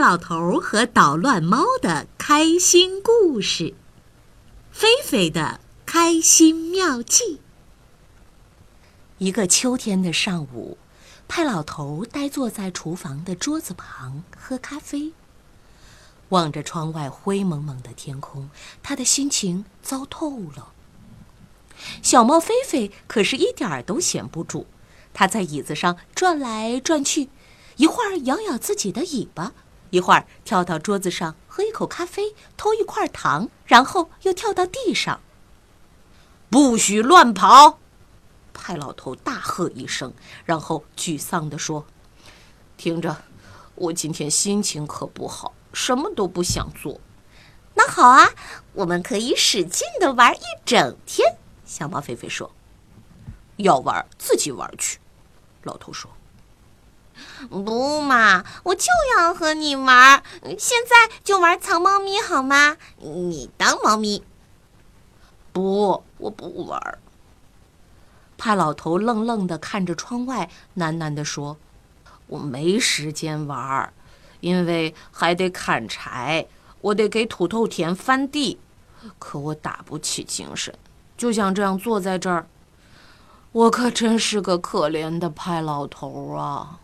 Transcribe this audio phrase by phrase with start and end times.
[0.00, 3.74] 老头和捣乱猫的开心故事，
[4.72, 7.42] 菲菲的开心妙计。
[9.18, 10.78] 一个秋天的上午，
[11.28, 15.12] 派老头呆坐在厨房的桌子旁喝咖啡，
[16.30, 18.48] 望着窗外灰蒙蒙的天空，
[18.82, 20.72] 他的心情糟透了。
[22.02, 24.64] 小猫菲菲可是一点儿都闲不住，
[25.12, 27.28] 它在椅子上转来转去，
[27.76, 29.52] 一会儿摇摇自己的尾巴。
[29.90, 35.20] 一会儿跳到桌子上喝一口咖啡，偷一块糖，然后又跳到地上。
[36.48, 37.78] 不许乱跑！
[38.52, 40.12] 派老头大喝一声，
[40.44, 41.86] 然后沮丧地说
[42.76, 43.16] ：“听着，
[43.74, 47.00] 我今天心情可不好，什么都不想做。”
[47.74, 48.30] 那好啊，
[48.74, 51.36] 我们可以使劲的玩一整天。
[51.64, 52.50] 小猫菲菲说
[53.58, 54.98] ：“要玩自己玩去。”
[55.62, 56.10] 老头说。
[57.48, 60.22] 不嘛，我就要和你玩，
[60.58, 62.76] 现在就玩藏猫咪好吗？
[62.98, 64.22] 你当猫咪。
[65.52, 66.98] 不，我不玩。
[68.38, 71.58] 派老头愣愣的看着窗外，喃喃地说
[72.28, 73.92] ：“我没时间玩，
[74.40, 76.46] 因为还得砍柴，
[76.80, 78.58] 我得给土豆田翻地，
[79.18, 80.74] 可我打不起精神，
[81.18, 82.46] 就想这样坐在这儿。
[83.52, 86.80] 我可真是个可怜的派老头啊！”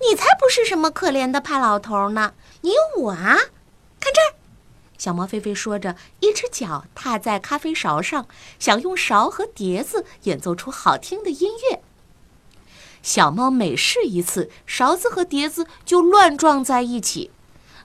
[0.00, 2.34] 你才不是什么可怜的派老头呢！
[2.60, 3.36] 你有我啊！
[4.00, 4.34] 看这儿，
[4.96, 8.26] 小猫菲菲说着，一只脚踏在咖啡勺上，
[8.58, 11.82] 想用勺和碟子演奏出好听的音乐。
[13.02, 17.30] 小猫每试一次，勺子和碟子就乱撞在一起，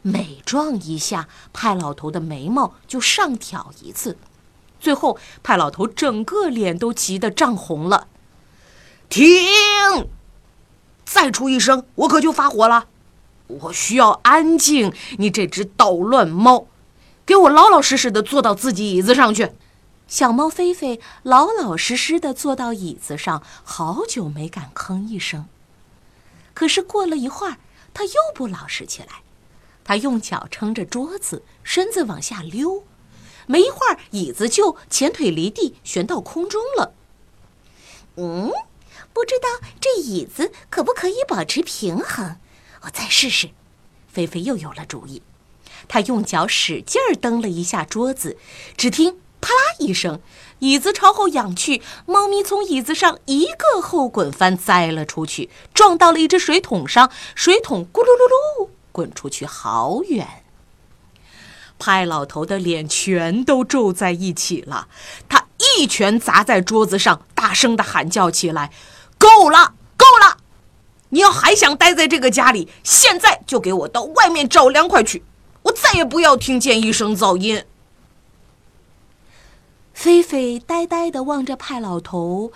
[0.02, 4.18] 每撞一下，派老头的眉毛就上挑一次。
[4.80, 8.08] 最后，派老头整个脸都急得涨红了。
[9.10, 9.28] 停！
[11.14, 12.88] 再出一声，我可就发火了。
[13.46, 16.66] 我需要安静，你这只捣乱猫，
[17.24, 19.52] 给我老老实实的坐到自己椅子上去。
[20.08, 25.46] 小猫菲菲老老实实的坐到椅子上，好久没敢吭一声。
[26.56, 27.58] 可是过了一会儿，
[27.94, 29.22] 它又不老实起来。
[29.84, 32.84] 它用脚撑着桌子，身子往下溜，
[33.46, 36.94] 没一会儿，椅子就前腿离地，悬到空中了。
[38.16, 38.52] 嗯。
[39.14, 42.38] 不知道这椅子可不可以保持平衡？
[42.82, 43.52] 我再试试。
[44.12, 45.22] 菲菲又有了主意，
[45.88, 48.38] 她用脚使劲儿蹬了一下桌子，
[48.76, 50.22] 只听啪啦一声，
[50.60, 60.44] 椅子朝后仰去，猫咪从椅子上一个后滚翻栽了出去，撞到了一只水桶上，水桶咕噜噜噜滚出去好远。
[61.80, 64.88] 派老头的脸全都皱在一起了，
[65.28, 65.48] 他
[65.78, 68.72] 一拳砸在桌子上，大声的喊叫起来。
[69.24, 70.38] 够了，够了！
[71.10, 75.24] 你要还想待在这个家里，现在就给我到外面找凉快去！
[75.64, 77.64] 我再也不要听见一声噪音。
[79.94, 82.52] 菲菲呆呆的望着派老头，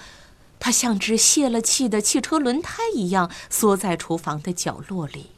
[0.59, 5.31] 他像只泄了气的汽车轮胎一样缩在厨房的角落里。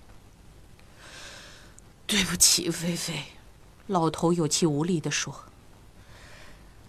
[2.07, 3.25] 对不起，菲菲，
[3.85, 5.43] 老头有气无力的说：“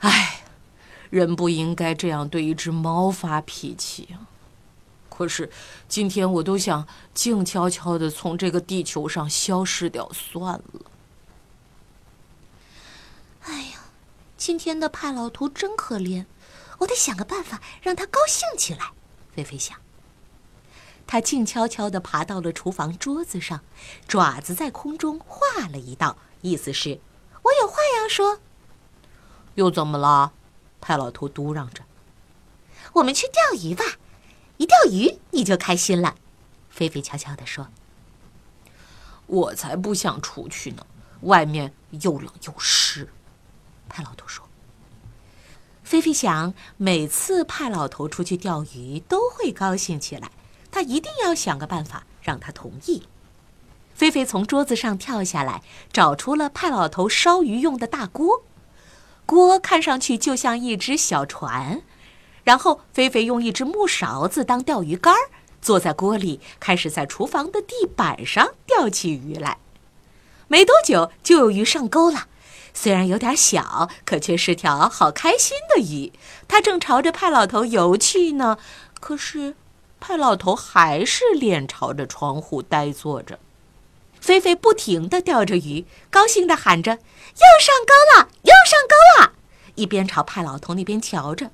[0.00, 0.39] 哎，
[1.10, 4.26] 人不应该这样对一只猫发脾气啊。”
[5.10, 5.50] 可是，
[5.86, 10.80] 今天我都想静悄悄的从这个地球上消失掉算了。
[13.42, 13.80] 哎呀，
[14.38, 16.24] 今天的派老头真可怜，
[16.78, 18.92] 我得想个办法让他高兴起来。
[19.34, 19.76] 菲菲想。
[21.06, 23.60] 他静悄悄的爬到了厨房桌子上，
[24.08, 27.00] 爪子在空中画了一道，意思是
[27.42, 28.38] ：“我有话要说。”
[29.56, 30.32] 又怎么了？
[30.80, 31.84] 派老头嘟囔着
[32.94, 33.84] ：“我们去钓鱼吧。”
[34.58, 36.16] 一钓鱼你就开心了，
[36.68, 37.68] 菲菲悄悄地说
[39.26, 40.86] ：“我才不想出去呢，
[41.22, 41.72] 外面
[42.02, 43.08] 又冷又湿。”
[43.88, 44.46] 派老头说。
[45.82, 50.30] 菲菲想，每次派老头出去钓鱼都会高兴起来，
[50.70, 53.08] 他一定要想个办法让他同意。
[53.94, 55.62] 菲菲从桌子上跳下来，
[55.92, 58.44] 找出了派老头烧鱼用的大锅，
[59.30, 61.82] 锅看上去就像一只小船。
[62.42, 65.14] 然后，菲菲用一只木勺子当钓鱼竿，
[65.62, 69.58] 坐在锅里，开始在厨房的地板上钓起鱼来。
[70.48, 72.26] 没多久，就有鱼上钩了。
[72.74, 76.12] 虽然有点小，可却是条好开心的鱼。
[76.48, 78.58] 它正朝着派老头游去呢。
[78.98, 79.54] 可是，
[80.00, 83.38] 派老头还是脸朝着窗户呆坐着。
[84.20, 86.92] 菲菲不停地钓着鱼，高兴地喊着
[87.40, 88.94] ：“又上钩了，又上钩！”
[89.80, 91.50] 一边朝派老头那边瞧着。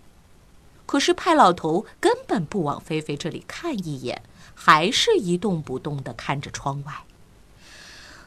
[0.84, 4.22] 可是派老头根本不往菲菲这里看一眼，
[4.54, 7.04] 还是一动不动地看着窗外。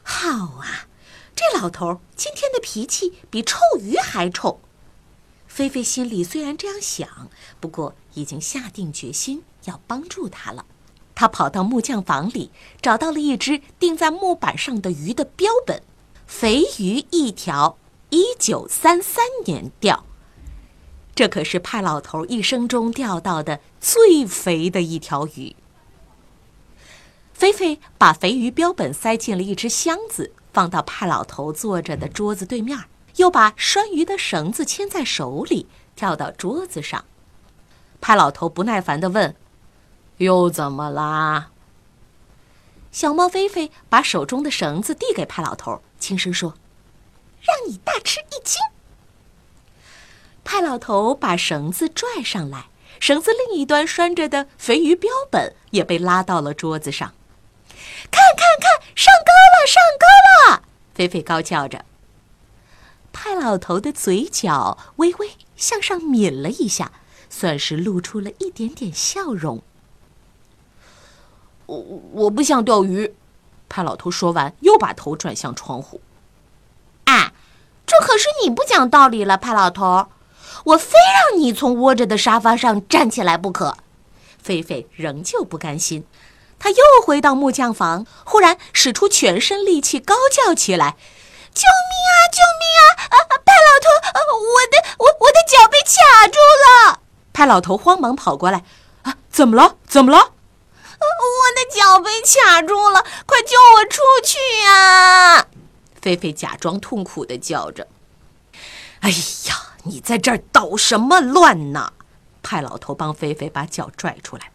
[0.02, 0.86] 好啊，
[1.34, 4.60] 这老头今天的脾气比臭鱼还臭。
[5.46, 7.28] 菲菲心里虽然这样想，
[7.60, 10.66] 不过已经下定决心要帮助他了。
[11.14, 12.50] 他跑到木匠房里，
[12.80, 15.82] 找到了一只钉在木板上的鱼的标本，
[16.26, 17.76] 肥鱼一条，
[18.10, 20.04] 一九三三年钓。
[21.14, 25.56] 这可是派老头一生中钓到的最肥的一条鱼。
[27.32, 32.78] 菲菲把肥鱼标本塞进了一只箱子，放到派老头坐着的桌子对面。
[33.16, 35.66] 又把拴鱼的绳子牵在手里，
[35.96, 37.04] 跳到桌子上。
[38.00, 39.34] 派老头不耐烦地问
[40.18, 41.50] ：“又怎么啦？”
[42.92, 46.54] 小猫菲菲把手中的绳子递给派老头，轻声说
[47.40, 48.60] ：“让你大吃一惊。”
[50.44, 52.66] 派老头把绳子拽上来，
[52.98, 57.14] 绳子另一端拴着的肥鱼标本也被拉到了桌子上。
[58.10, 60.62] 看看看，上钩了，上钩了！
[60.94, 61.84] 菲菲高叫着。
[63.12, 66.92] 派老头的嘴角微微向上抿了一下，
[67.28, 69.62] 算是露出了一点点笑容。
[71.66, 71.78] 我
[72.12, 73.14] 我不想钓鱼，
[73.68, 76.00] 派老头说完，又把头转向窗户。
[78.00, 80.08] 可是你不讲道理了，派老头！
[80.64, 80.92] 我非
[81.30, 83.76] 让你从窝着的沙发上站起来不可。
[84.42, 86.06] 菲菲仍旧不甘心，
[86.58, 90.96] 他又回到木匠房，忽然使出全身力气，高叫起来。
[91.52, 92.12] 救命啊！
[92.30, 92.84] 救命啊！
[93.10, 93.88] 啊，派老头，
[94.36, 97.00] 我的我我的脚被卡住了。
[97.32, 98.62] 派老头慌忙跑过来，
[99.02, 99.76] 啊，怎么了？
[99.86, 100.18] 怎么了？
[101.00, 105.46] 我的脚被卡住了，快救我出去呀！
[106.00, 107.86] 菲菲假装痛苦的叫着。
[109.00, 111.92] 哎呀，你在这儿捣什么乱呢？
[112.42, 114.50] 派老头帮菲菲把脚拽出来。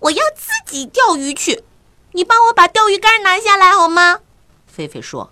[0.00, 1.64] 我要自己钓鱼去，
[2.12, 4.20] 你帮我把钓鱼竿拿下来好吗？
[4.66, 5.30] 菲菲说。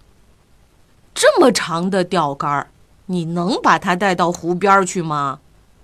[1.12, 2.70] 这么长的钓竿，
[3.06, 5.40] 你能把它带到湖边去吗？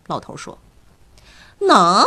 [0.06, 0.58] 老头说
[1.58, 2.04] ：“能，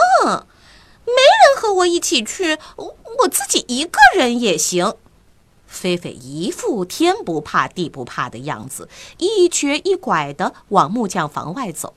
[1.03, 4.95] 没人和我一起去，我自己一个人也行。”
[5.69, 8.89] 菲菲一副天不怕地不怕的样子，
[9.19, 11.93] 一瘸一拐的往木匠房外走。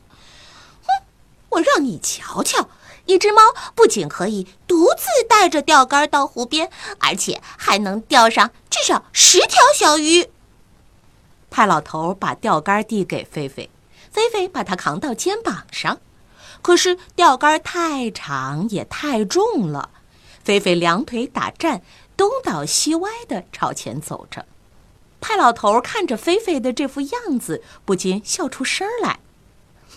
[0.84, 1.04] 哼，
[1.48, 2.68] 我让你瞧瞧，
[3.06, 3.40] 一只猫
[3.74, 6.70] 不仅可以独自带着钓竿到湖边，
[7.00, 10.28] 而且还能钓上至少十条小鱼。
[11.50, 13.70] 派老头把钓竿递给菲菲，
[14.10, 15.98] 菲菲把它扛到肩膀上。
[16.60, 19.90] 可是钓竿太长也太重了，
[20.44, 21.82] 菲菲两腿打颤，
[22.16, 24.46] 东倒西歪地朝前走着。
[25.20, 29.20] 派老头看着菲菲的这副样子，不禁笑出声来：“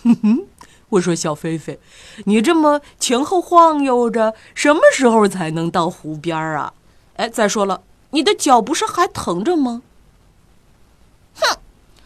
[0.04, 0.46] 哼哼，
[0.90, 1.80] 我说小菲菲，
[2.26, 6.72] 你这么前后晃悠着，什么时候才能到湖边啊？
[7.16, 9.82] 哎，再说了，你的脚不是还疼着吗？”
[11.40, 11.58] 哼，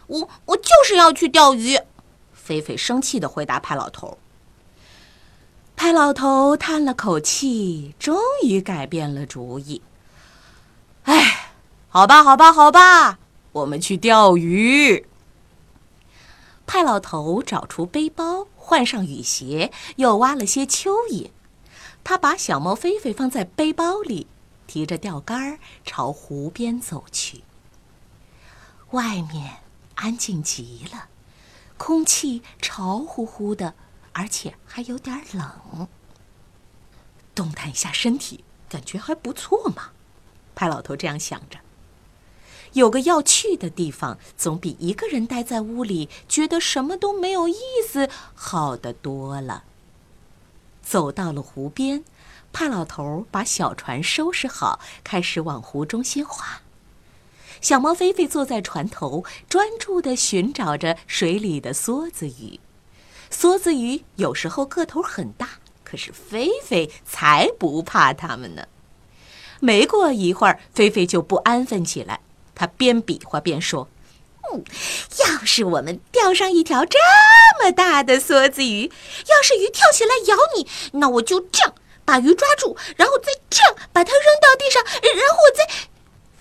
[0.06, 1.78] 我我就是要去钓鱼。
[2.32, 4.16] 菲菲生气的回答派老头。
[5.76, 9.82] 派老头叹了口气，终于改变了主意。
[11.92, 13.18] 好吧，好吧，好吧，
[13.50, 15.08] 我们去钓鱼。
[16.64, 21.30] 派老头找出背包，换上雨鞋，又挖了些蚯蚓。
[22.04, 24.28] 他把小猫菲菲放在背包里，
[24.68, 27.42] 提着钓竿朝湖边走去。
[28.92, 29.56] 外面
[29.96, 31.08] 安静极了，
[31.76, 33.74] 空气潮乎乎的，
[34.12, 35.88] 而且还有点冷。
[37.34, 39.90] 动弹一下身体，感觉还不错嘛。
[40.54, 41.58] 派老头这样想着。
[42.74, 49.64] 有个要去的地方，总比一个人待在屋里觉得什么都没有意思好得多了。
[50.82, 52.04] 走到了湖边，
[52.52, 56.62] 派老头把小船收拾好，开始往湖中心划。
[57.60, 62.58] 小猫菲菲坐在船头，专注地寻找着水里的梭子鱼。
[63.30, 65.48] 梭子鱼有时候个头很大，
[65.84, 68.66] 可是菲菲才不怕它们呢。
[69.60, 72.20] 没过一会儿，菲菲就不安分起来。
[72.60, 73.88] 他边比划边说
[74.52, 74.62] ：“嗯，
[75.20, 76.98] 要是我们钓上一条这
[77.62, 78.92] 么大的梭子鱼，
[79.28, 81.74] 要是鱼跳起来咬你，那我就这样
[82.04, 85.74] 把鱼抓住，然后再这样把它扔到地上，然后再……”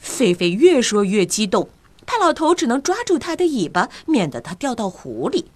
[0.02, 1.70] 菲菲越说越激动，
[2.06, 5.50] 派老头只能抓住他的尾巴，免得他掉到湖里。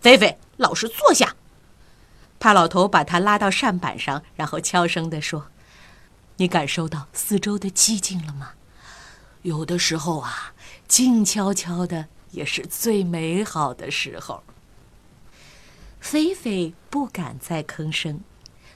[0.00, 1.34] 菲菲，老实坐下。
[2.38, 5.46] 派老头把他拉到扇板上，然后悄声地说
[6.38, 8.52] ：“你感受到四周的寂静了吗？
[9.44, 10.52] 有的时候啊，
[10.88, 14.42] 静悄悄的也是最美好的时候。”
[16.00, 18.20] 菲菲不敢再吭声，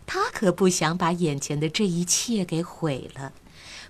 [0.07, 3.33] 他可不想把眼前的这一切给毁了。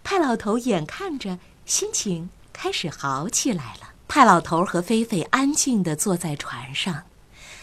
[0.02, 3.92] 派老头眼看着心情开始好起来了。
[4.08, 7.04] 派老头和菲菲安静地坐在船上，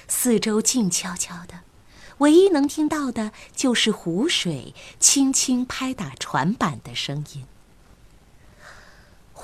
[0.07, 1.61] 四周静悄悄的，
[2.19, 7.45] 唯一能听到的就是湖水轻轻拍打船板的声音。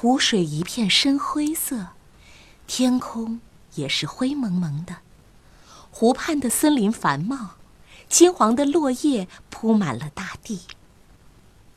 [0.01, 1.89] 湖水一片深灰色，
[2.65, 3.39] 天空
[3.75, 4.96] 也是灰蒙蒙的。
[5.91, 7.51] 湖畔的森林繁茂，
[8.10, 10.62] 金黄的落叶铺满了大地。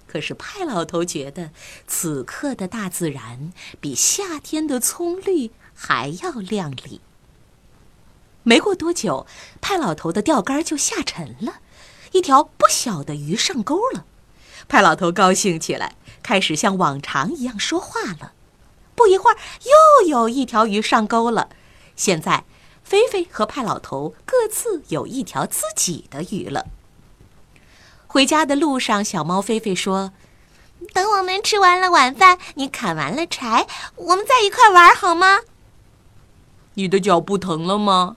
[0.07, 1.51] 可是派老头觉得，
[1.87, 7.03] 此刻的大自然比夏天的葱绿还要亮丽。
[8.43, 9.27] 没过多久，
[9.61, 11.61] 派老头的钓竿就下沉了，
[12.13, 14.07] 一条不小的鱼上钩了。
[14.67, 18.33] 派老头高兴起来，开始像往常一样说话了。
[18.97, 19.37] 不一会儿，
[20.03, 21.51] 又有一条鱼上钩了。
[21.95, 22.45] 现在，
[22.83, 26.67] 菲菲和派老头各自有一条自己的鱼了。
[28.07, 30.13] 回家的路上，小猫菲菲说
[30.95, 33.67] ：“等我们吃完了晚饭，你砍完了柴，
[33.97, 35.41] 我们在一块玩好吗？”
[36.75, 38.17] 你的脚不疼了吗？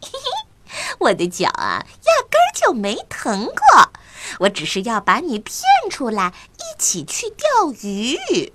[0.00, 3.92] 嘿嘿，我的脚啊，压根儿就没疼过。
[4.40, 8.52] 我只是要把你骗出来，一起去钓鱼。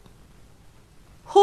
[1.34, 1.42] 哦，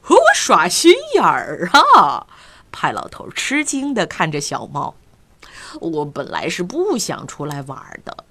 [0.00, 2.26] 和我耍心眼儿啊！
[2.70, 4.94] 派老头吃惊的看着小猫。
[5.80, 8.24] 我本来是不想出来玩的，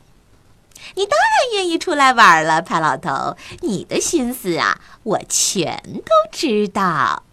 [0.95, 3.35] 你当然愿意出来玩了，派老头。
[3.61, 7.23] 你的心思啊，我全都知道。